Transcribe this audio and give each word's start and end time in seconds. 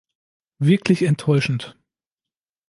Wirklich 0.57 1.03
enttäuschend. 1.03 1.77